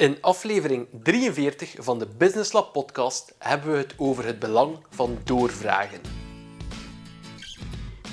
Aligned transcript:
In 0.00 0.16
aflevering 0.20 0.86
43 1.02 1.74
van 1.78 1.98
de 1.98 2.06
Business 2.18 2.52
Lab 2.52 2.72
podcast 2.72 3.34
hebben 3.38 3.72
we 3.72 3.76
het 3.76 3.94
over 3.96 4.24
het 4.24 4.38
belang 4.38 4.78
van 4.90 5.18
doorvragen. 5.24 6.00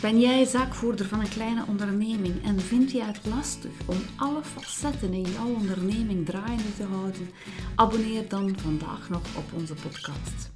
Ben 0.01 0.19
jij 0.19 0.45
zaakvoerder 0.45 1.05
van 1.05 1.19
een 1.19 1.29
kleine 1.29 1.63
onderneming 1.67 2.43
en 2.45 2.59
vind 2.59 2.91
je 2.91 3.03
het 3.03 3.19
lastig 3.35 3.71
om 3.85 3.97
alle 4.17 4.43
facetten 4.43 5.13
in 5.13 5.21
jouw 5.21 5.53
onderneming 5.53 6.25
draaiende 6.25 6.75
te 6.77 6.83
houden? 6.83 7.29
Abonneer 7.75 8.29
dan 8.29 8.55
vandaag 8.61 9.09
nog 9.09 9.21
op 9.37 9.53
onze 9.53 9.73
podcast. 9.73 10.49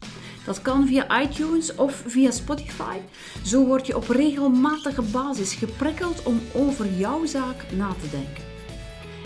Dat 0.46 0.62
kan 0.62 0.88
via 0.88 1.22
iTunes 1.22 1.76
of 1.76 2.04
via 2.06 2.32
Spotify. 2.32 2.98
Zo 3.44 3.66
word 3.66 3.88
je 3.88 3.96
op 3.96 4.08
regelmatige 4.08 5.02
basis 5.02 5.54
geprikkeld 5.54 6.24
om 6.24 6.42
over 6.54 6.94
jouw 6.94 7.26
zaak 7.26 7.72
na 7.72 7.94
te 8.02 8.10
denken. 8.10 8.51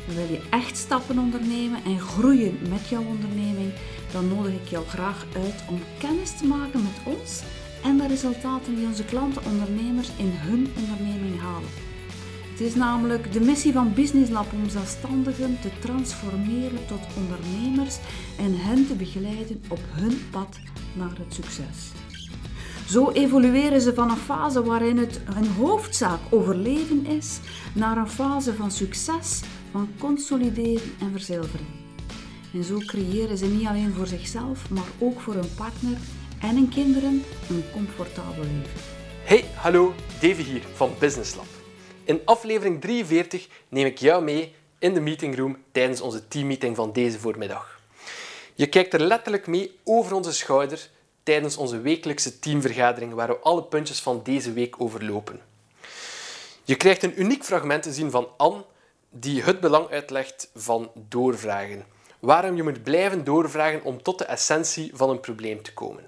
Wil 0.05 0.27
je 0.31 0.41
echt 0.49 0.77
stappen 0.77 1.19
ondernemen 1.19 1.83
en 1.83 1.99
groeien 1.99 2.57
met 2.69 2.87
jouw 2.89 3.03
onderneming, 3.03 3.73
dan 4.11 4.27
nodig 4.27 4.53
ik 4.53 4.67
jou 4.67 4.85
graag 4.85 5.25
uit 5.35 5.63
om 5.69 5.79
kennis 5.97 6.37
te 6.37 6.45
maken 6.45 6.83
met 6.83 7.15
ons 7.15 7.41
en 7.83 7.97
de 7.97 8.07
resultaten 8.07 8.75
die 8.75 8.85
onze 8.85 9.05
klanten 9.05 9.45
ondernemers 9.45 10.09
in 10.17 10.31
hun 10.31 10.67
onderneming 10.77 11.41
halen. 11.41 11.69
Het 12.51 12.59
is 12.59 12.75
namelijk 12.75 13.33
de 13.33 13.39
missie 13.39 13.73
van 13.73 13.93
Business 13.93 14.31
Lab 14.31 14.53
om 14.53 14.69
zelfstandigen 14.69 15.57
te 15.61 15.69
transformeren 15.79 16.85
tot 16.87 16.99
ondernemers 17.17 17.97
en 18.37 18.59
hen 18.59 18.87
te 18.87 18.93
begeleiden 18.93 19.63
op 19.67 19.79
hun 19.89 20.29
pad 20.31 20.59
naar 20.93 21.17
het 21.17 21.33
succes. 21.33 21.91
Zo 22.87 23.11
evolueren 23.11 23.81
ze 23.81 23.93
van 23.93 24.09
een 24.09 24.17
fase 24.17 24.63
waarin 24.63 24.97
het 24.97 25.21
een 25.35 25.47
hoofdzaak 25.47 26.19
overleven 26.29 27.05
is, 27.05 27.39
naar 27.73 27.97
een 27.97 28.09
fase 28.09 28.53
van 28.53 28.71
succes, 28.71 29.41
van 29.75 29.89
consolideren 29.99 30.95
en 30.99 31.11
verzilveren. 31.11 31.65
En 32.53 32.63
zo 32.63 32.77
creëren 32.77 33.37
ze 33.37 33.45
niet 33.45 33.67
alleen 33.67 33.93
voor 33.93 34.07
zichzelf, 34.07 34.69
maar 34.69 34.87
ook 34.99 35.19
voor 35.21 35.33
hun 35.33 35.55
partner 35.55 35.97
en 36.41 36.55
hun 36.55 36.69
kinderen 36.69 37.23
een 37.49 37.63
comfortabel 37.73 38.43
leven. 38.43 38.79
Hey, 39.23 39.45
hallo, 39.55 39.93
Davy 40.21 40.43
hier 40.43 40.61
van 40.73 40.91
Business 40.99 41.35
Lab. 41.35 41.45
In 42.03 42.21
aflevering 42.25 42.81
43 42.81 43.47
neem 43.69 43.85
ik 43.85 43.97
jou 43.97 44.23
mee 44.23 44.53
in 44.79 44.93
de 44.93 44.99
meetingroom 44.99 45.57
tijdens 45.71 46.01
onze 46.01 46.27
teammeeting 46.27 46.75
van 46.75 46.93
deze 46.93 47.19
voormiddag. 47.19 47.79
Je 48.53 48.67
kijkt 48.67 48.93
er 48.93 49.01
letterlijk 49.01 49.47
mee 49.47 49.79
over 49.83 50.13
onze 50.13 50.33
schouder 50.33 50.89
tijdens 51.23 51.57
onze 51.57 51.81
wekelijkse 51.81 52.39
teamvergadering 52.39 53.13
waar 53.13 53.27
we 53.27 53.37
alle 53.37 53.63
puntjes 53.63 54.01
van 54.01 54.21
deze 54.23 54.53
week 54.53 54.81
overlopen. 54.81 55.39
Je 56.63 56.75
krijgt 56.75 57.03
een 57.03 57.19
uniek 57.21 57.43
fragment 57.43 57.83
te 57.83 57.93
zien 57.93 58.11
van 58.11 58.27
Anne 58.37 58.63
die 59.17 59.43
het 59.43 59.59
belang 59.59 59.89
uitlegt 59.89 60.49
van 60.55 60.91
doorvragen. 60.93 61.85
Waarom 62.19 62.55
je 62.55 62.63
moet 62.63 62.83
blijven 62.83 63.23
doorvragen 63.23 63.83
om 63.83 64.01
tot 64.01 64.17
de 64.17 64.25
essentie 64.25 64.91
van 64.95 65.09
een 65.09 65.19
probleem 65.19 65.63
te 65.63 65.73
komen. 65.73 66.03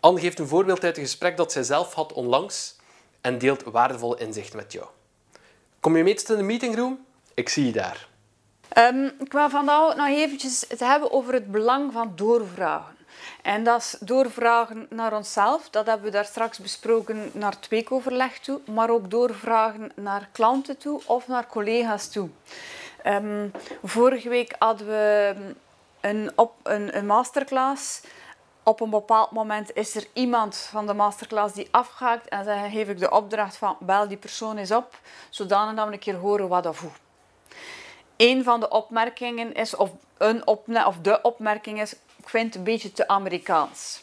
Anne 0.00 0.20
geeft 0.20 0.38
een 0.38 0.48
voorbeeld 0.48 0.84
uit 0.84 0.96
een 0.96 1.02
gesprek 1.02 1.36
dat 1.36 1.52
zij 1.52 1.62
zelf 1.62 1.94
had 1.94 2.12
onlangs 2.12 2.76
en 3.20 3.38
deelt 3.38 3.62
waardevolle 3.62 4.18
inzichten 4.18 4.56
met 4.56 4.72
jou. 4.72 4.86
Kom 5.80 5.96
je 5.96 6.02
mee 6.02 6.14
in 6.14 6.36
de 6.36 6.42
meetingroom? 6.42 7.04
Ik 7.34 7.48
zie 7.48 7.66
je 7.66 7.72
daar. 7.72 8.08
Um, 8.78 9.12
ik 9.18 9.32
wil 9.32 9.50
vandaag 9.50 9.96
nog 9.96 10.06
eventjes 10.06 10.64
het 10.68 10.80
hebben 10.80 11.12
over 11.12 11.32
het 11.32 11.50
belang 11.50 11.92
van 11.92 12.12
doorvragen. 12.16 12.96
En 13.42 13.64
dat 13.64 13.80
is 13.80 13.96
doorvragen 14.00 14.86
naar 14.90 15.16
onszelf, 15.16 15.70
dat 15.70 15.86
hebben 15.86 16.06
we 16.06 16.12
daar 16.12 16.24
straks 16.24 16.58
besproken 16.58 17.30
naar 17.32 17.52
het 17.52 17.68
weekoverleg 17.68 18.38
toe, 18.38 18.60
maar 18.64 18.90
ook 18.90 19.10
doorvragen 19.10 19.92
naar 19.94 20.28
klanten 20.32 20.76
toe 20.76 21.00
of 21.06 21.28
naar 21.28 21.46
collega's 21.46 22.08
toe. 22.08 22.28
Um, 23.06 23.52
vorige 23.82 24.28
week 24.28 24.54
hadden 24.58 24.86
we 24.86 25.34
een, 26.00 26.32
op, 26.34 26.52
een, 26.62 27.06
masterclass 27.06 28.00
op 28.62 28.80
een 28.80 28.90
bepaald 28.90 29.30
moment 29.30 29.74
is 29.74 29.94
er 29.94 30.06
iemand 30.12 30.56
van 30.56 30.86
de 30.86 30.94
masterclass 30.94 31.54
die 31.54 31.68
afgaat 31.70 32.26
en 32.26 32.44
dan 32.44 32.70
geef 32.70 32.88
ik 32.88 32.98
de 32.98 33.10
opdracht 33.10 33.56
van 33.56 33.76
bel 33.80 34.08
die 34.08 34.16
persoon 34.16 34.56
eens 34.56 34.70
op, 34.70 34.98
zodanig 35.30 35.74
dat 35.74 35.86
we 35.86 35.92
een 35.92 35.98
keer 35.98 36.16
horen 36.16 36.48
wat 36.48 36.66
of 36.66 36.80
hoe. 36.80 36.90
Een 38.16 38.44
van 38.44 38.60
de 38.60 38.68
opmerkingen 38.68 39.54
is, 39.54 39.76
of, 39.76 39.90
een 40.18 40.46
opne 40.46 40.86
of 40.86 40.96
de 40.96 41.22
opmerking 41.22 41.80
is, 41.80 41.94
ik 42.22 42.28
vind 42.28 42.46
het 42.46 42.54
een 42.54 42.64
beetje 42.64 42.92
te 42.92 43.08
Amerikaans. 43.08 44.02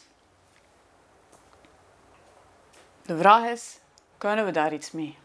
De 3.02 3.18
vraag 3.18 3.44
is, 3.44 3.78
kunnen 4.18 4.44
we 4.44 4.50
daar 4.50 4.72
iets 4.72 4.90
mee? 4.90 5.18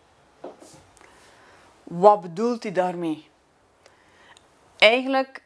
Wat 1.84 2.22
bedoelt 2.22 2.64
hij 2.64 2.72
daarmee? 2.72 3.30
Eigenlijk 4.78 5.44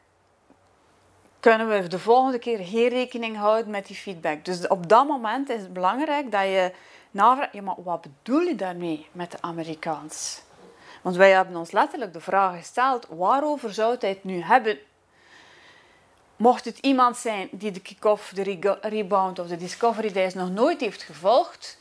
kunnen 1.39 1.69
we 1.69 1.87
de 1.87 1.99
volgende 1.99 2.39
keer 2.39 2.57
geen 2.57 2.87
rekening 2.87 3.37
houden 3.37 3.71
met 3.71 3.87
die 3.87 3.95
feedback. 3.95 4.45
Dus 4.45 4.67
op 4.67 4.89
dat 4.89 5.07
moment 5.07 5.49
is 5.49 5.61
het 5.61 5.73
belangrijk 5.73 6.31
dat 6.31 6.41
je 6.41 6.73
navraagt, 7.11 7.53
ja, 7.53 7.61
maar 7.61 7.83
wat 7.83 8.01
bedoel 8.01 8.41
je 8.41 8.55
daarmee 8.55 9.07
met 9.11 9.31
de 9.31 9.37
Amerikaans? 9.41 10.41
Want 11.01 11.15
wij 11.15 11.31
hebben 11.31 11.55
ons 11.55 11.71
letterlijk 11.71 12.13
de 12.13 12.21
vraag 12.21 12.57
gesteld, 12.57 13.07
waarover 13.09 13.73
zou 13.73 13.95
hij 13.99 14.09
het 14.09 14.23
nu 14.23 14.41
hebben? 14.41 14.79
Mocht 16.39 16.65
het 16.65 16.77
iemand 16.77 17.17
zijn 17.17 17.49
die 17.51 17.71
de 17.71 17.79
kick-off, 17.79 18.31
de 18.33 18.77
rebound 18.81 19.39
of 19.39 19.47
de 19.47 19.57
discovery 19.57 20.11
days 20.11 20.33
nog 20.33 20.49
nooit 20.49 20.81
heeft 20.81 21.01
gevolgd, 21.01 21.77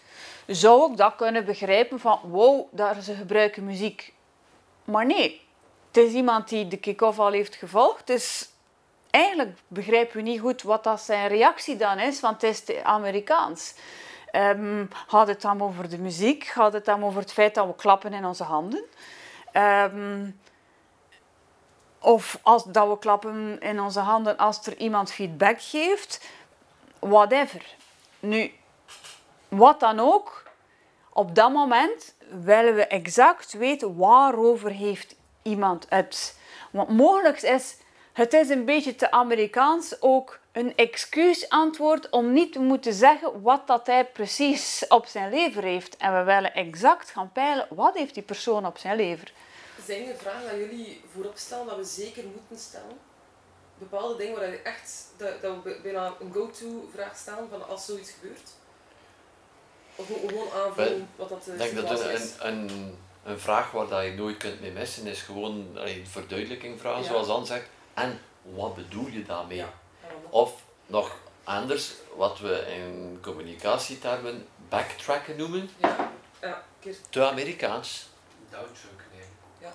zou 0.46 0.90
ik 0.90 0.96
dat 0.96 1.16
kunnen 1.16 1.44
begrijpen 1.44 2.00
van, 2.00 2.20
wow, 2.22 2.66
daar 2.70 3.02
ze 3.02 3.14
gebruiken 3.14 3.64
muziek. 3.64 4.14
Maar 4.84 5.06
nee, 5.06 5.40
het 5.86 5.96
is 5.96 6.12
iemand 6.12 6.48
die 6.48 6.68
de 6.68 6.76
kick-off 6.76 7.18
al 7.18 7.32
heeft 7.32 7.54
gevolgd, 7.54 8.06
dus 8.06 8.48
eigenlijk 9.10 9.58
begrijpen 9.68 10.16
we 10.16 10.22
niet 10.22 10.40
goed 10.40 10.62
wat 10.62 10.84
dat 10.84 11.00
zijn 11.00 11.28
reactie 11.28 11.76
dan 11.76 11.98
is, 11.98 12.20
want 12.20 12.42
het 12.42 12.68
is 12.68 12.82
Amerikaans. 12.82 13.74
Um, 14.32 14.88
gaat 15.06 15.28
het 15.28 15.42
dan 15.42 15.62
over 15.62 15.88
de 15.88 15.98
muziek? 15.98 16.44
Gaat 16.44 16.72
het 16.72 16.84
dan 16.84 17.04
over 17.04 17.20
het 17.20 17.32
feit 17.32 17.54
dat 17.54 17.66
we 17.66 17.74
klappen 17.74 18.12
in 18.12 18.24
onze 18.24 18.44
handen? 18.44 18.84
Um, 19.52 20.40
of 21.98 22.38
als, 22.42 22.64
dat 22.64 22.88
we 22.88 22.98
klappen 22.98 23.60
in 23.60 23.80
onze 23.80 24.00
handen 24.00 24.36
als 24.36 24.66
er 24.66 24.76
iemand 24.76 25.12
feedback 25.12 25.60
geeft? 25.60 26.28
Whatever. 26.98 27.62
Nu, 28.20 28.52
wat 29.48 29.80
dan 29.80 30.00
ook, 30.00 30.42
op 31.12 31.34
dat 31.34 31.52
moment 31.52 32.14
willen 32.42 32.74
we 32.74 32.86
exact 32.86 33.52
weten 33.52 33.96
waarover 33.96 34.70
heeft 34.70 35.14
iemand 35.42 35.86
het. 35.88 36.38
Want 36.70 36.88
mogelijk 36.88 37.42
is 37.42 37.76
het 38.18 38.32
is 38.32 38.48
een 38.48 38.64
beetje 38.64 38.94
te 38.94 39.10
Amerikaans 39.10 40.02
ook 40.02 40.38
een 40.52 40.76
excuusantwoord 40.76 42.10
om 42.10 42.32
niet 42.32 42.52
te 42.52 42.60
moeten 42.60 42.92
zeggen 42.92 43.42
wat 43.42 43.66
dat 43.66 43.86
hij 43.86 44.04
precies 44.04 44.84
op 44.88 45.06
zijn 45.06 45.30
lever 45.30 45.62
heeft. 45.62 45.96
En 45.96 46.18
we 46.18 46.22
willen 46.22 46.54
exact 46.54 47.10
gaan 47.10 47.32
peilen 47.32 47.66
wat 47.70 47.96
heeft 47.96 48.14
die 48.14 48.22
persoon 48.22 48.66
op 48.66 48.78
zijn 48.78 48.96
lever. 48.96 49.32
Zijn 49.88 50.08
er 50.08 50.16
vragen 50.16 50.50
die 50.50 50.58
jullie 50.58 51.00
voorop 51.12 51.36
stellen 51.36 51.66
dat 51.66 51.76
we 51.76 51.84
zeker 51.84 52.24
moeten 52.24 52.58
stellen? 52.58 52.98
Bepaalde 53.78 54.16
dingen 54.16 54.38
waar 54.38 54.50
je 54.50 54.62
echt 54.62 55.06
dat, 55.16 55.42
dat 55.42 55.62
we 55.62 55.78
bijna 55.82 56.14
een 56.20 56.32
go-to 56.32 56.88
vraag 56.92 57.16
stellen 57.16 57.48
van 57.50 57.68
als 57.68 57.84
zoiets 57.84 58.10
gebeurt? 58.10 58.50
Of 59.94 60.06
gewoon 60.06 60.52
aanvullen 60.52 61.08
wat 61.16 61.28
dat 61.28 61.46
Ik 61.46 61.58
denk 61.58 61.74
dat 61.74 62.00
een, 62.00 62.30
een, 62.38 62.98
een, 63.24 63.40
vraag 63.40 63.70
waar 63.70 63.88
dat 63.88 64.04
je 64.04 64.12
nooit 64.12 64.36
kunt 64.36 64.60
mee 64.60 64.72
missen 64.72 65.06
is 65.06 65.22
gewoon 65.22 65.76
een 65.76 66.06
verduidelijking 66.06 66.80
vragen, 66.80 67.04
zoals 67.04 67.28
Anne 67.28 67.46
zegt 67.46 67.68
en 67.94 68.20
wat 68.42 68.74
bedoel 68.74 69.06
je 69.06 69.24
daarmee? 69.24 69.64
Of 70.30 70.62
nog 70.86 71.16
anders, 71.44 71.92
wat 72.16 72.38
we 72.38 72.66
in 72.76 73.18
communicatietermen 73.22 74.46
backtracken 74.68 75.36
noemen. 75.36 75.70
Ja. 75.80 76.12
Ja, 76.40 76.64
te 77.10 77.26
Amerikaans. 77.26 78.06
Ja. 79.60 79.70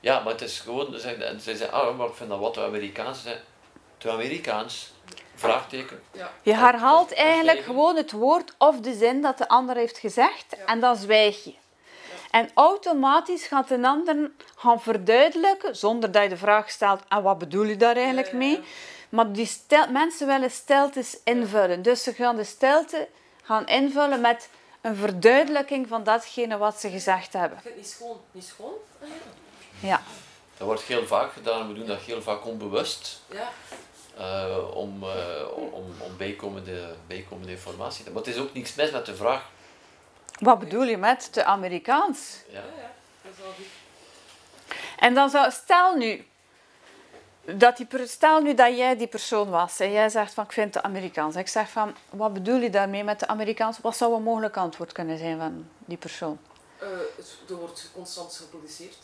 ja, 0.00 0.20
maar 0.20 0.32
het 0.32 0.42
is 0.42 0.60
gewoon, 0.60 0.98
ze 0.98 1.38
zeggen, 1.38 1.72
ah, 1.72 1.96
maar 1.96 2.08
ik 2.08 2.14
vind 2.14 2.28
dat 2.28 2.38
wat 2.38 2.54
te 2.54 2.62
Amerikaans. 2.62 3.24
Te 3.98 4.10
Amerikaans. 4.10 4.92
Vraagteken. 5.34 6.02
Ja. 6.12 6.30
Je 6.42 6.54
herhaalt 6.54 7.14
eigenlijk 7.14 7.60
gewoon 7.60 7.96
het 7.96 8.12
woord 8.12 8.54
of 8.58 8.80
de 8.80 8.94
zin 8.94 9.22
dat 9.22 9.38
de 9.38 9.48
ander 9.48 9.76
heeft 9.76 9.98
gezegd 9.98 10.56
en 10.66 10.80
dan 10.80 10.96
zwijg 10.96 11.44
je. 11.44 11.54
En 12.30 12.50
automatisch 12.54 13.46
gaat 13.46 13.70
een 13.70 13.84
ander 13.84 14.30
gaan 14.56 14.80
verduidelijken, 14.80 15.76
zonder 15.76 16.12
dat 16.12 16.22
je 16.22 16.28
de 16.28 16.36
vraag 16.36 16.70
stelt, 16.70 17.02
en 17.08 17.22
wat 17.22 17.38
bedoel 17.38 17.64
je 17.64 17.76
daar 17.76 17.96
eigenlijk 17.96 18.32
mee? 18.32 18.60
Maar 19.08 19.32
die 19.32 19.46
stel, 19.46 19.90
mensen 19.90 20.26
willen 20.26 20.50
steltes 20.50 21.18
invullen. 21.24 21.82
Dus 21.82 22.02
ze 22.02 22.12
gaan 22.12 22.36
de 22.36 22.44
stelte 22.44 23.08
gaan 23.42 23.66
invullen 23.66 24.20
met 24.20 24.48
een 24.80 24.96
verduidelijking 24.96 25.88
van 25.88 26.04
datgene 26.04 26.56
wat 26.56 26.80
ze 26.80 26.90
gezegd 26.90 27.32
hebben. 27.32 27.58
Ik 27.58 27.62
vind 27.62 27.74
het 27.74 27.84
niet 27.84 27.92
schoon. 27.92 28.20
Niet 28.32 28.44
schoon? 28.44 28.72
Ja. 29.80 30.02
Dat 30.56 30.66
wordt 30.66 30.82
heel 30.82 31.06
vaak 31.06 31.32
gedaan. 31.32 31.68
We 31.68 31.74
doen 31.74 31.86
dat 31.86 32.00
heel 32.00 32.22
vaak 32.22 32.46
onbewust. 32.46 33.22
Ja. 33.30 33.48
Uh, 34.18 34.76
om, 34.76 35.02
uh, 35.02 35.10
om, 35.54 35.84
om 35.98 36.16
bijkomende, 36.16 36.94
bijkomende 37.06 37.52
informatie. 37.52 38.04
Maar 38.04 38.22
het 38.22 38.34
is 38.34 38.38
ook 38.38 38.52
niets 38.52 38.74
mis 38.74 38.90
met 38.90 39.06
de 39.06 39.16
vraag 39.16 39.50
wat 40.38 40.58
bedoel 40.58 40.84
je 40.84 40.96
met 40.96 41.32
te 41.32 41.44
Amerikaans? 41.44 42.42
Ja, 42.48 42.58
ja, 42.58 42.90
dat 43.22 43.32
is 43.32 43.38
goed. 43.56 43.66
En 44.96 45.14
dan 45.14 45.30
zou, 45.30 45.50
stel 45.50 45.94
nu, 45.94 46.26
dat 47.56 47.76
die, 47.76 47.86
per- 47.86 48.08
stel 48.08 48.40
nu 48.40 48.54
dat 48.54 48.76
jij 48.76 48.96
die 48.96 49.06
persoon 49.06 49.50
was 49.50 49.80
en 49.80 49.92
jij 49.92 50.08
zegt 50.08 50.34
van 50.34 50.44
ik 50.44 50.52
vind 50.52 50.74
het 50.74 50.82
Amerikaans. 50.82 51.36
Ik 51.36 51.48
zeg 51.48 51.68
van 51.70 51.94
wat 52.10 52.32
bedoel 52.32 52.60
je 52.60 52.70
daarmee 52.70 53.04
met 53.04 53.20
de 53.20 53.26
Amerikaans? 53.26 53.78
Wat 53.78 53.96
zou 53.96 54.14
een 54.14 54.22
mogelijk 54.22 54.56
antwoord 54.56 54.92
kunnen 54.92 55.18
zijn 55.18 55.38
van 55.38 55.68
die 55.78 55.96
persoon? 55.96 56.38
Eh, 56.78 56.88
het, 57.16 57.36
er 57.48 57.54
wordt 57.54 57.90
constant 57.94 58.34
geproduceerd. 58.34 58.98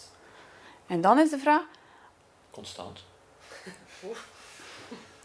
En 0.86 1.00
dan 1.00 1.18
is 1.18 1.30
de 1.30 1.38
vraag, 1.38 1.62
Constant. 2.50 3.04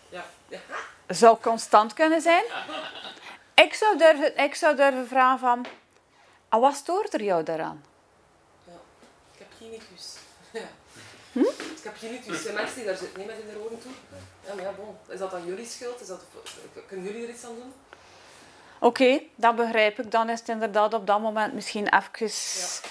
Ja, 0.10 0.26
ja. 0.48 0.60
zou 1.08 1.38
constant 1.42 1.94
kunnen 1.94 2.22
zijn? 2.22 2.44
Ik 3.66 3.74
zou 3.74 3.98
durven, 3.98 4.38
ik 4.38 4.56
zou 4.56 4.76
durven 4.76 5.08
vragen 5.08 5.40
van, 5.40 5.66
ah, 6.50 6.62
wat 6.62 6.76
stoort 6.76 7.14
er 7.14 7.24
jou 7.24 7.44
daaraan? 7.44 7.84
Ik 9.34 9.40
heb 9.40 9.48
tinnitus. 9.58 10.16
Ja. 10.52 10.68
Hm? 11.32 11.40
Ik 11.40 11.84
heb 11.84 11.98
tinnitus. 11.98 12.36
Er 12.36 12.42
zijn 12.42 12.54
mensen 12.54 12.76
die 12.76 12.86
daar 12.86 12.98
zitten 12.98 13.18
nee, 13.18 13.28
met 13.28 13.36
in 13.38 13.48
de 13.54 13.60
oren 13.66 13.80
toe. 13.80 13.92
Ja, 14.48 14.54
maar 14.54 14.64
ja, 14.64 14.72
bon. 14.72 14.98
Is 15.08 15.20
dat 15.20 15.32
dan 15.32 15.46
jullie 15.46 15.66
schuld? 15.66 16.02
Is 16.02 16.08
dat, 16.08 16.22
kunnen 16.88 17.06
jullie 17.06 17.24
er 17.24 17.30
iets 17.30 17.44
aan 17.44 17.56
doen? 17.56 17.74
Oké, 18.80 19.22
dat 19.36 19.56
begrijp 19.56 20.00
ik. 20.00 20.12
Dan 20.12 20.30
is 20.30 20.40
het 20.40 20.50
inderdaad 20.50 20.94
op 20.94 21.08
dat 21.08 21.20
moment 21.20 21.54
misschien 21.54 21.88
even 21.88 22.10
mensen... 22.20 22.90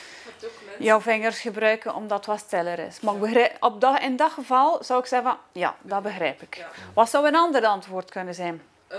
jouw 0.79 1.01
vingers 1.01 1.41
gebruiken 1.41 1.95
omdat 1.95 2.19
het 2.19 2.27
wat 2.27 2.39
stiller 2.39 2.79
is. 2.79 3.01
Maar 3.01 3.17
begrijp, 3.17 3.57
op 3.61 3.81
dat, 3.81 4.01
in 4.01 4.17
dat 4.17 4.31
geval 4.31 4.85
zou 4.85 5.01
ik 5.01 5.07
zeggen 5.07 5.31
van, 5.31 5.39
ja, 5.53 5.77
dat 5.83 6.03
begrijp 6.03 6.43
ik. 6.43 6.57
Ja. 6.57 6.69
Wat 6.95 7.11
zou 7.11 7.27
een 7.27 7.37
ander 7.37 7.67
antwoord 7.67 8.11
kunnen 8.11 8.35
zijn? 8.35 8.63
Eh, 8.87 8.99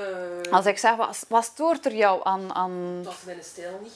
Als 0.51 0.65
ik 0.65 0.77
zeg, 0.77 0.95
wat, 0.95 1.25
wat 1.27 1.43
stoort 1.43 1.85
er 1.85 1.95
jou 1.95 2.21
aan... 2.23 2.53
aan... 2.55 3.03
Dat 3.03 3.13
is 3.13 3.23
mijn 3.23 3.43
stijl 3.43 3.79
niet. 3.83 3.93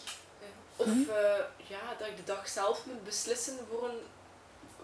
Of 0.76 0.88
eh, 0.88 1.44
ja, 1.58 1.80
dat 1.98 2.08
ik 2.08 2.18
de 2.18 2.24
dag 2.24 2.48
zelf 2.48 2.86
moet 2.86 3.04
beslissen 3.04 3.54
voor 3.70 3.90
een 3.90 4.00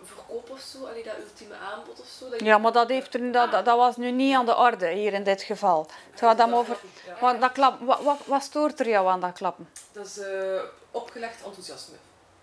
verkoop 0.04 0.50
of 0.50 0.60
zo, 0.60 0.86
allee, 0.86 1.04
dat 1.04 1.13
ultieme 1.18 1.56
aanbod 1.56 2.00
of 2.00 2.07
zo. 2.19 2.30
Dat 2.30 2.40
Ja, 2.40 2.57
maar 2.57 2.72
dat, 2.72 2.90
heeft 2.90 3.13
er, 3.13 3.31
dat, 3.31 3.51
dat, 3.51 3.66
was 3.66 3.98
nu 3.98 4.12
niet 4.12 4.36
aan 4.36 4.46
de 4.46 4.56
orde 4.56 4.90
hier 4.90 5.13
in 5.13 5.24
dit 5.24 5.42
geval. 5.42 5.88
Het 6.12 6.19
gaat 6.19 6.38
dan 6.38 6.54
over... 6.54 6.78
Ja. 7.06 7.18
Wat, 7.19 7.42
dat 7.42 7.51
klap, 7.51 7.80
wat, 7.81 8.01
wat, 8.01 8.18
wat 8.25 8.44
stoort 8.44 8.80
er 8.80 8.88
jou 8.88 9.07
aan 9.07 9.19
dat 9.19 9.34
klappen? 9.34 9.69
Dat 9.92 10.06
is 10.06 10.18
eh, 10.18 10.62
opgelegd 10.92 11.44
enthousiasme, 11.46 11.96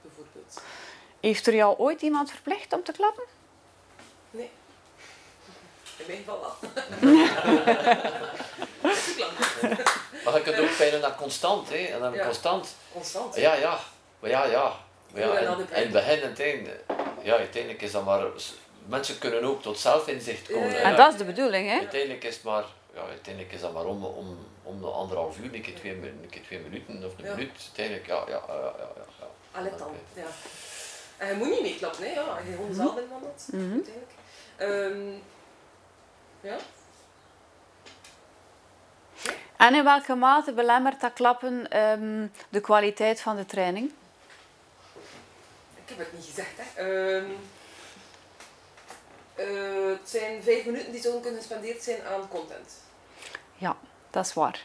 bijvoorbeeld. 0.03 0.61
Heeft 1.21 1.47
er 1.47 1.55
jou 1.55 1.79
ooit 1.79 2.03
iemand 2.03 2.31
verplicht 2.31 2.73
om 2.73 2.83
te 2.83 2.93
klappen? 2.93 3.25
Nee. 4.31 4.51
In 5.97 6.05
mijn 6.07 6.19
geval 6.19 6.41
wel. 6.41 6.55
Maar 10.25 10.35
je 10.35 10.43
kunt 10.43 10.59
ook 10.59 10.79
bijna 10.79 10.99
naar 10.99 11.15
constant, 11.17 11.69
hè. 11.69 11.77
En 11.77 12.01
dan 12.01 12.15
Ja. 12.15 12.25
constant. 12.25 12.75
Constant. 12.93 13.37
Ja, 13.37 13.55
ja. 13.55 13.79
Maar 14.21 14.31
ja, 14.31 14.45
ja. 14.45 14.73
Maar 15.13 15.23
ja, 15.23 15.57
en, 15.71 15.93
begin 15.93 16.21
en 16.21 16.29
het 16.29 16.41
einde. 16.41 16.81
Ja, 17.27 17.37
uiteindelijk 17.37 17.83
is 17.83 17.93
dat 17.93 18.05
maar... 18.05 18.25
Mensen 18.87 19.19
kunnen 19.19 19.45
ook 19.45 19.63
tot 19.63 19.79
zelfinzicht 19.79 20.47
komen. 20.49 20.67
Ja, 20.69 20.73
hè. 20.75 20.79
ja. 20.81 20.85
En 20.85 20.97
dat 20.97 21.13
is 21.13 21.19
de 21.19 21.25
bedoeling, 21.25 21.69
hè? 21.69 21.79
Uiteindelijk 21.79 22.25
is 22.25 22.43
maar... 22.43 22.65
Ja, 22.95 23.01
uiteindelijk 23.09 23.55
is 23.55 23.61
dat 23.61 23.73
maar 23.73 23.85
om, 23.85 24.05
om, 24.05 24.39
om 24.63 24.81
de 24.81 24.87
anderhalf 24.87 25.39
uur, 25.39 25.55
een 25.55 25.63
keer 25.63 25.75
twee, 25.75 25.93
een 25.93 26.27
keer 26.31 26.43
twee 26.43 26.59
minuten 26.61 27.05
of 27.05 27.19
een 27.19 27.25
Ja. 27.25 27.35
minuut. 27.35 27.51
Uiteindelijk, 27.67 28.07
ja, 28.07 28.15
ja, 28.29 28.41
ja, 28.47 28.55
ja. 28.57 28.73
ja, 28.79 29.05
ja. 29.21 29.27
Allee 29.59 29.71
dan. 29.79 29.91
Ja. 30.15 30.23
En 31.17 31.29
je 31.29 31.35
moet 31.35 31.49
niet 31.51 31.63
meeklappen, 31.63 32.05
hè. 32.05 32.11
Ja, 32.13 32.39
je 32.47 32.53
gewoon 32.55 32.75
zaal 32.75 32.93
binnenwandelt, 32.95 33.47
Mhm. 33.51 33.73
uiteindelijk. 33.73 34.13
Ehm, 34.57 35.13
ja. 36.41 36.57
En 39.57 39.75
in 39.75 39.85
welke 39.85 40.15
mate 40.15 40.53
belemmert 40.53 41.01
dat 41.01 41.13
klappen 41.13 41.71
ehm, 41.71 42.27
de 42.49 42.61
kwaliteit 42.61 43.21
van 43.21 43.37
de 43.37 43.47
training? 43.47 43.93
Ik 45.87 45.97
heb 45.97 45.99
het 45.99 46.13
niet 46.13 46.25
gezegd, 46.25 46.53
hè. 46.57 46.83
Ehm, 46.83 47.31
eh, 49.35 49.99
het 49.99 50.11
zijn 50.11 50.43
vijf 50.43 50.65
minuten 50.65 50.93
die 50.93 51.01
zouden 51.01 51.23
kunnen 51.23 51.41
gespendeerd 51.41 51.83
zijn 51.83 52.07
aan 52.07 52.29
content. 52.29 52.73
Ja, 53.55 53.77
dat 54.11 54.27
is 54.27 54.35
waar. 54.35 54.65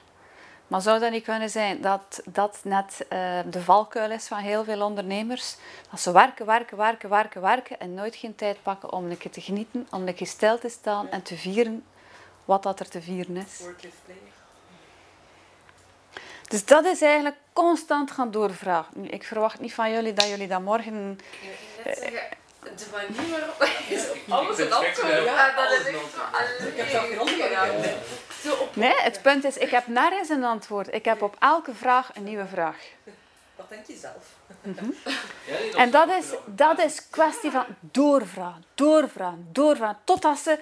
Maar 0.68 0.82
zou 0.82 1.00
dat 1.00 1.12
niet 1.12 1.24
kunnen 1.24 1.50
zijn 1.50 1.82
dat 1.82 2.22
dat 2.26 2.60
net 2.64 3.06
eh, 3.10 3.40
de 3.46 3.62
valkuil 3.62 4.12
is 4.12 4.28
van 4.28 4.38
heel 4.38 4.64
veel 4.64 4.82
ondernemers? 4.82 5.56
Dat 5.90 6.00
ze 6.00 6.12
werken, 6.12 6.46
werken, 6.46 6.78
werken, 6.78 7.10
werken, 7.10 7.42
werken 7.42 7.80
en 7.80 7.94
nooit 7.94 8.16
geen 8.16 8.36
tijd 8.36 8.64
pakken 8.64 8.92
om 8.92 9.10
een 9.10 9.18
keer 9.18 9.32
te 9.32 9.42
genieten, 9.42 9.88
om 9.92 10.08
een 10.08 10.16
keer 10.16 10.28
stil 10.28 10.60
te 10.60 10.70
staan 10.70 11.10
en 11.10 11.22
te 11.22 11.38
vieren 11.38 11.84
wat 12.46 12.64
dat 12.64 12.80
er 12.80 12.90
te 12.90 13.02
vieren 13.02 13.38
is. 13.38 13.60
Work-life. 13.60 13.96
Dus 16.52 16.66
dat 16.66 16.86
is 16.86 17.02
eigenlijk 17.02 17.36
constant 17.54 18.12
gaan 18.12 18.32
doorvragen. 18.32 18.94
Nu, 18.96 19.08
Ik 19.08 19.24
verwacht 19.24 19.60
niet 19.60 19.74
van 19.74 19.92
jullie 19.92 20.14
dat 20.14 20.28
jullie 20.28 20.48
dat 20.48 20.62
morgen... 20.62 21.20
Ja, 21.84 21.90
de 22.76 22.86
manier 22.92 23.30
waarop 23.30 23.62
op 24.26 24.32
alles 24.32 24.58
een 24.58 24.74
antwoord 24.74 25.24
Ja, 25.24 25.52
dat 25.56 25.72
is 25.72 25.86
echt. 25.86 26.68
Ik 26.68 26.78
heb 26.78 26.88
geen 26.88 27.22
op 28.60 28.76
Nee, 28.76 28.96
het 28.96 29.22
punt 29.22 29.44
is, 29.44 29.58
ik 29.58 29.70
heb 29.70 29.88
nergens 29.88 30.30
een 30.30 30.44
antwoord. 30.44 30.94
Ik 30.94 31.06
heb 31.06 31.22
op 31.22 31.36
elke 31.40 31.74
vraag 31.74 32.10
een 32.16 32.24
nieuwe 32.24 32.46
vraag. 32.46 32.78
Wat 33.56 33.70
denk 33.70 33.88
je 33.88 33.96
zelf? 33.96 34.40
En 35.76 35.92
dat 35.92 36.10
is, 36.10 36.26
dat 36.46 36.80
is 36.80 37.10
kwestie 37.10 37.52
van 37.52 37.66
doorvragen, 37.80 38.66
doorvragen, 38.76 39.48
doorvragen. 39.52 39.98
Totdat 40.04 40.40
ze... 40.40 40.60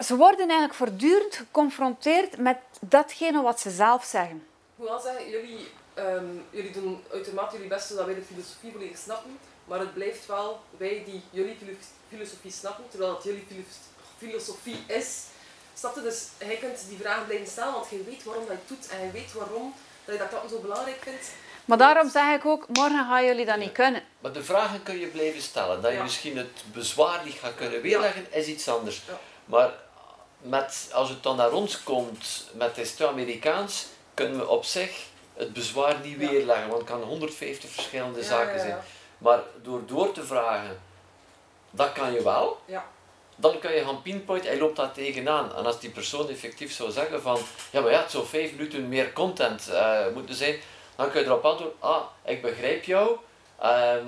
Ze 0.00 0.16
worden 0.16 0.38
eigenlijk 0.38 0.74
voortdurend 0.74 1.36
geconfronteerd 1.36 2.38
met 2.38 2.56
datgene 2.80 3.42
wat 3.42 3.60
ze 3.60 3.70
zelf 3.70 4.04
zeggen. 4.04 4.46
Ik 4.80 4.86
moet 4.88 4.94
wel 5.02 5.12
zeggen, 5.12 5.30
jullie, 5.30 5.68
ehm, 5.94 6.24
jullie 6.50 6.72
doen 6.72 7.04
uitermate 7.12 7.54
jullie 7.54 7.68
best 7.68 7.86
zodat 7.88 8.04
wij 8.06 8.14
de 8.14 8.22
filosofie 8.22 8.72
volledig 8.72 8.98
snappen, 8.98 9.38
maar 9.64 9.78
het 9.78 9.94
blijft 9.94 10.26
wel 10.26 10.60
wij 10.76 11.02
die 11.04 11.22
jullie 11.30 11.56
filo- 11.58 11.76
filosofie 12.08 12.52
snappen, 12.52 12.84
terwijl 12.90 13.14
het 13.14 13.24
jullie 13.24 13.44
filo- 13.48 13.62
filosofie 14.18 14.84
is. 14.86 15.18
Snap 15.74 15.94
je? 15.94 16.02
Dus 16.02 16.28
jij 16.38 16.56
kunt 16.56 16.88
die 16.88 16.98
vragen 16.98 17.26
blijven 17.26 17.46
stellen, 17.46 17.72
want 17.72 17.90
je 17.90 18.02
weet 18.04 18.24
waarom 18.24 18.46
dat 18.46 18.56
je 18.56 18.58
het 18.60 18.68
doet 18.68 18.88
en 18.98 19.06
je 19.06 19.10
weet 19.12 19.32
waarom 19.32 19.74
dat 20.04 20.14
je 20.14 20.26
dat 20.30 20.50
zo 20.50 20.58
belangrijk 20.58 21.02
vindt. 21.02 21.30
Maar 21.64 21.78
daarom 21.78 22.10
zeg 22.10 22.34
ik 22.36 22.44
ook, 22.46 22.68
morgen 22.68 23.06
gaan 23.06 23.24
jullie 23.24 23.46
dat 23.46 23.56
niet 23.58 23.72
kunnen. 23.72 24.02
Maar 24.20 24.32
de 24.32 24.44
vragen 24.44 24.82
kun 24.82 24.98
je 24.98 25.06
blijven 25.06 25.42
stellen. 25.42 25.82
Dat 25.82 25.90
je 25.90 25.96
Ja. 25.96 26.02
misschien 26.02 26.36
het 26.36 26.62
bezwaar 26.72 27.24
niet 27.24 27.34
gaat 27.34 27.54
kunnen 27.54 27.80
weerleggen, 27.82 28.32
is 28.32 28.46
iets 28.46 28.68
anders. 28.68 29.02
Ja. 29.06 29.18
Maar 29.44 29.72
met, 30.40 30.88
als 30.92 31.08
het 31.08 31.22
dan 31.22 31.36
naar 31.36 31.52
ons 31.52 31.82
komt 31.82 32.44
met 32.54 32.76
het 32.76 33.00
Amerikaans, 33.02 33.86
kunnen 34.20 34.38
we 34.38 34.48
op 34.48 34.64
zich 34.64 34.90
het 35.34 35.52
bezwaar 35.52 35.96
niet 36.02 36.16
weerleggen. 36.16 36.68
Want 36.68 36.80
het 36.80 36.90
kan 36.90 37.02
150 37.02 37.70
verschillende 37.70 38.22
zaken 38.22 38.60
zijn. 38.60 38.78
Maar 39.18 39.40
door 39.62 39.82
door 39.86 40.12
te 40.12 40.24
vragen, 40.24 40.80
dat 41.70 41.92
kan 41.92 42.12
je 42.12 42.22
wel. 42.22 42.60
Ja. 42.64 42.86
Dan 43.36 43.58
kun 43.58 43.72
je 43.72 43.84
gaan 43.84 44.02
pinpointen, 44.02 44.50
hij 44.50 44.58
loopt 44.58 44.76
daar 44.76 44.92
tegenaan. 44.92 45.56
En 45.56 45.66
als 45.66 45.80
die 45.80 45.90
persoon 45.90 46.28
effectief 46.28 46.72
zou 46.72 46.90
zeggen 46.90 47.22
van, 47.22 47.38
ja 47.70 47.80
maar 47.80 47.90
ja, 47.90 48.00
het 48.00 48.10
zou 48.10 48.26
vijf 48.26 48.52
minuten 48.52 48.88
meer 48.88 49.12
content 49.12 49.68
eh, 49.68 50.00
moeten 50.14 50.34
zijn, 50.34 50.56
dan 50.96 51.10
kun 51.10 51.20
je 51.20 51.26
erop 51.26 51.44
antwoorden, 51.44 51.76
ah, 51.78 52.02
ik 52.24 52.42
begrijp 52.42 52.84
jou, 52.84 53.16
ehm, 53.58 54.06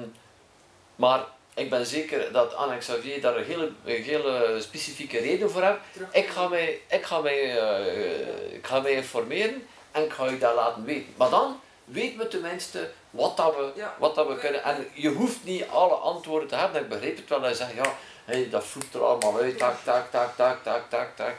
maar 0.96 1.24
ik 1.54 1.70
ben 1.70 1.86
zeker 1.86 2.32
dat 2.32 2.54
Anne 2.54 2.78
Xavier 2.78 3.20
daar 3.20 3.36
een 3.36 3.44
hele, 3.44 3.70
een 3.84 4.02
hele 4.02 4.56
specifieke 4.60 5.18
reden 5.18 5.50
voor 5.50 5.62
heeft. 5.62 5.78
Ik 6.10 6.28
ga 6.28 6.48
mij, 6.48 6.80
ik 6.88 7.04
ga 7.04 7.20
mij, 7.20 7.58
eh, 7.58 8.54
ik 8.54 8.66
ga 8.66 8.80
mij 8.80 8.92
informeren 8.92 9.66
en 9.92 10.04
ik 10.04 10.12
ga 10.12 10.24
je 10.26 10.38
dat 10.38 10.54
laten 10.54 10.84
weten. 10.84 11.14
Maar 11.16 11.30
dan 11.30 11.60
weten 11.84 12.18
we 12.18 12.28
tenminste 12.28 12.90
wat, 13.10 13.36
dat 13.36 13.56
we, 13.56 13.72
Ja. 13.74 13.94
wat 13.98 14.14
dat 14.14 14.26
we 14.28 14.36
kunnen. 14.38 14.62
En 14.64 14.88
je 14.94 15.08
hoeft 15.08 15.44
niet 15.44 15.64
alle 15.68 15.94
antwoorden 15.94 16.48
te 16.48 16.54
hebben. 16.54 16.80
Ik 16.80 16.88
begrijp 16.88 17.16
het 17.16 17.28
wel 17.28 17.48
je 17.48 17.54
zegt, 17.54 17.74
ja, 17.74 17.94
hey, 18.24 18.48
dat 18.50 18.64
vloeit 18.64 18.94
er 18.94 19.02
allemaal 19.04 19.36
uit, 19.40 19.58
tak, 19.58 19.76
tak, 19.84 20.10
tak, 20.10 20.36
tak, 20.36 20.62
tak, 20.62 20.82
tak, 20.90 21.16
tak. 21.16 21.34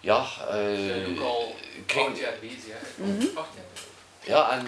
Ja, 0.00 0.26
We 0.50 0.84
zijn 0.86 1.10
ook 1.10 1.16
eh 1.18 1.24
al 1.30 1.54
kring- 1.86 2.08
acht 2.10 2.18
jaar 2.18 2.34
bezig. 2.40 2.64
Hè. 2.66 3.04
Mhm. 3.04 3.38
Acht 3.38 3.48
jaar. 3.54 4.36
ja, 4.36 4.50
en 4.50 4.66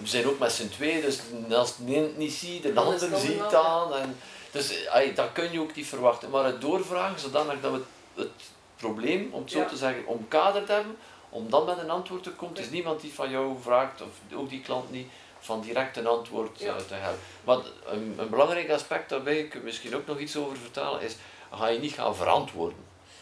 we 0.00 0.06
zijn 0.06 0.26
ook 0.26 0.38
met 0.38 0.52
z'n 0.52 0.68
tweeën, 0.68 1.00
dus 1.00 1.18
als 1.50 1.68
het 1.68 1.78
een 1.88 2.14
niet 2.16 2.32
ziet, 2.32 2.62
de 2.62 2.72
ander 2.74 3.10
het 3.10 3.20
ziet 3.20 3.40
allemaal, 3.40 3.88
dan. 3.88 3.98
En, 3.98 4.18
dus 4.50 4.88
ay, 4.88 5.14
dat 5.14 5.32
kun 5.32 5.52
je 5.52 5.60
ook 5.60 5.74
niet 5.74 5.86
verwachten. 5.86 6.30
Maar 6.30 6.44
het 6.44 6.60
doorvragen, 6.60 7.20
zodanig 7.20 7.60
dat 7.60 7.70
we 7.72 7.76
het, 7.76 7.86
het 8.26 8.42
probleem, 8.76 9.28
om 9.32 9.42
het 9.42 9.50
zo 9.50 9.58
Ja. 9.58 9.64
te 9.64 9.76
zeggen, 9.76 10.06
omkaderd 10.06 10.68
hebben, 10.68 10.96
om 11.28 11.50
dan 11.50 11.64
met 11.64 11.78
een 11.78 11.90
antwoord 11.90 12.22
te 12.22 12.30
komen. 12.32 12.54
Het 12.56 12.64
is 12.64 12.70
niemand 12.70 13.00
die 13.00 13.14
van 13.14 13.30
jou 13.30 13.56
vraagt, 13.62 14.02
of 14.02 14.08
ook 14.36 14.48
die 14.48 14.60
klant 14.60 14.90
niet, 14.90 15.08
van 15.40 15.60
direct 15.60 15.96
een 15.96 16.06
antwoord 16.06 16.60
Ja. 16.60 16.74
eh, 16.76 16.80
te 16.88 16.94
hebben. 16.94 17.20
Want 17.44 17.66
een, 17.86 18.14
een 18.18 18.28
belangrijk 18.30 18.70
aspect, 18.70 19.08
daar 19.08 19.22
wil 19.22 19.36
ik 19.36 19.62
misschien 19.62 19.94
ook 19.96 20.06
nog 20.06 20.18
iets 20.18 20.36
over 20.36 20.56
vertellen, 20.56 21.00
is, 21.00 21.16
ga 21.52 21.66
je 21.68 21.78
niet 21.78 21.92
gaan 21.92 22.16
verantwoorden. 22.16 22.78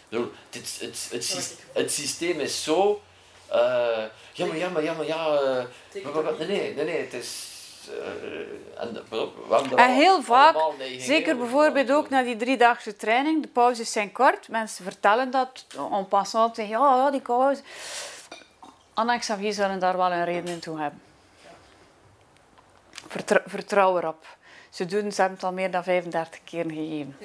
Bedoel, 0.08 0.30
het, 0.50 0.76
het, 0.80 1.08
ik- 1.10 1.66
het 1.72 1.92
systeem 1.92 2.40
is 2.40 2.62
zo... 2.62 3.02
eh, 3.48 3.58
ja, 4.32 4.46
maar 4.46 4.56
ja, 4.56 4.68
maar 4.68 4.82
ja, 4.82 4.92
maar 4.94 5.06
ja... 5.06 5.34
eh, 5.40 5.64
Nee, 6.38 6.48
niet? 6.66 6.76
nee, 6.76 6.84
nee, 6.84 7.00
het 7.00 7.12
is... 7.14 7.44
eh, 7.88 8.82
en, 8.82 9.76
En 9.76 9.94
heel 9.94 10.22
vaak, 10.22 10.56
Zeker 10.98 11.36
bijvoorbeeld 11.36 11.90
ook 11.90 12.08
na 12.08 12.22
die 12.22 12.36
driedaagse 12.36 12.96
training. 12.96 13.42
De 13.42 13.48
pauzes 13.48 13.92
zijn 13.92 14.12
kort. 14.12 14.48
Mensen 14.48 14.84
vertellen 14.84 15.30
dat 15.30 15.66
en 15.92 16.08
passant. 16.08 16.56
Ja, 16.56 16.64
ja, 16.64 17.10
die 17.10 17.20
pauze. 17.20 17.62
Anna 18.94 19.12
en 19.12 19.18
Xavier 19.18 19.52
zullen 19.52 19.78
daar 19.78 19.96
wel 19.96 20.12
een 20.12 20.24
reden 20.24 20.48
in 20.48 20.60
toe 20.60 20.78
hebben. 20.78 21.02
Vertrouw, 23.08 23.42
vertrouw 23.46 23.98
erop. 23.98 24.26
Ze, 24.70 24.86
doen, 24.86 25.12
ze 25.12 25.20
hebben 25.20 25.38
het 25.38 25.46
al 25.46 25.52
meer 25.52 25.70
dan 25.70 25.84
35 25.84 26.40
keer 26.44 26.64
gegeven. 26.64 27.16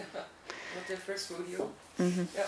Their 0.88 1.00
first 1.00 1.30
rodeo. 1.30 1.72
Ja. 1.96 2.46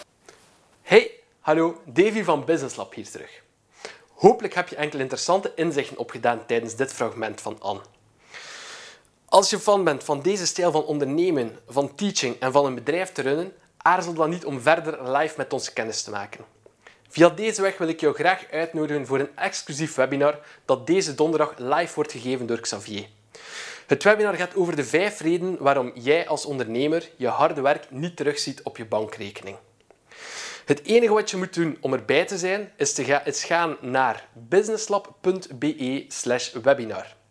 Hey, 0.82 1.12
hallo, 1.39 1.82
Davy 1.86 2.24
van 2.24 2.46
Business 2.46 2.75
Lab 2.75 2.93
hier 2.93 3.10
terug. 3.10 3.41
Hopelijk 4.13 4.53
heb 4.53 4.67
je 4.67 4.75
enkele 4.75 5.01
interessante 5.01 5.51
inzichten 5.55 5.98
opgedaan 5.98 6.46
tijdens 6.46 6.75
dit 6.75 6.93
fragment 6.93 7.41
van 7.41 7.62
Anne. 7.62 7.82
Als 9.33 9.49
je 9.49 9.59
fan 9.59 9.83
bent 9.83 10.03
van 10.03 10.21
deze 10.21 10.45
stijl 10.45 10.71
van 10.71 10.83
ondernemen, 10.83 11.59
van 11.67 11.95
teaching 11.95 12.39
en 12.39 12.51
van 12.51 12.65
een 12.65 12.75
bedrijf 12.75 13.11
te 13.11 13.21
runnen, 13.21 13.53
aarzel 13.77 14.13
dan 14.13 14.29
niet 14.29 14.45
om 14.45 14.61
verder 14.61 15.11
live 15.11 15.33
met 15.37 15.53
ons 15.53 15.73
kennis 15.73 16.03
te 16.03 16.11
maken. 16.11 16.45
Via 17.09 17.29
deze 17.29 17.61
weg 17.61 17.77
wil 17.77 17.87
ik 17.87 17.99
jou 17.99 18.13
graag 18.15 18.45
uitnodigen 18.51 19.05
voor 19.05 19.19
een 19.19 19.37
exclusief 19.37 19.95
webinar 19.95 20.39
dat 20.65 20.87
deze 20.87 21.15
donderdag 21.15 21.53
live 21.57 21.95
wordt 21.95 22.11
gegeven 22.11 22.45
door 22.45 22.59
Xavier. 22.59 23.07
Het 23.87 24.03
webinar 24.03 24.33
gaat 24.33 24.55
over 24.55 24.75
de 24.75 24.83
vijf 24.83 25.19
redenen 25.19 25.57
waarom 25.59 25.91
jij 25.95 26.27
als 26.27 26.45
ondernemer 26.45 27.09
je 27.15 27.27
harde 27.27 27.61
werk 27.61 27.91
niet 27.91 28.15
terugziet 28.15 28.63
op 28.63 28.77
je 28.77 28.85
bankrekening. 28.85 29.57
Het 30.65 30.83
enige 30.83 31.13
wat 31.13 31.29
je 31.29 31.37
moet 31.37 31.53
doen 31.53 31.77
om 31.81 31.93
erbij 31.93 32.25
te 32.25 32.37
zijn, 32.37 32.71
is, 32.77 32.93
te 32.93 33.23
gaan 33.33 33.77
naar 33.81 34.27
businesslab.be 34.33 36.05
webinar. 36.63 37.21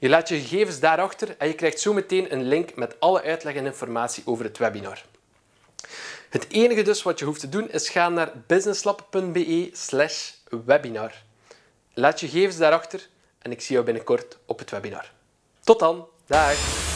Je 0.00 0.08
laat 0.08 0.28
je 0.28 0.40
gegevens 0.40 0.80
daarachter 0.80 1.34
en 1.38 1.48
je 1.48 1.54
krijgt 1.54 1.80
zo 1.80 1.92
meteen 1.92 2.32
een 2.32 2.42
link 2.42 2.74
met 2.74 3.00
alle 3.00 3.22
uitleg 3.22 3.54
en 3.54 3.64
informatie 3.64 4.22
over 4.26 4.44
het 4.44 4.58
webinar. 4.58 5.04
Het 6.30 6.46
enige 6.48 6.82
dus 6.82 7.02
wat 7.02 7.18
je 7.18 7.24
hoeft 7.24 7.40
te 7.40 7.48
doen 7.48 7.70
is 7.70 7.88
gaan 7.88 8.14
naar 8.14 8.32
businesslab.be 8.46 9.70
webinar. 10.64 11.12
Laat 11.94 12.20
je 12.20 12.28
gegevens 12.28 12.56
daarachter 12.56 13.08
en 13.38 13.50
ik 13.50 13.60
zie 13.60 13.72
jou 13.72 13.84
binnenkort 13.84 14.38
op 14.44 14.58
het 14.58 14.70
webinar. 14.70 15.12
Tot 15.64 15.78
dan. 15.78 16.06
Dag. 16.26 16.89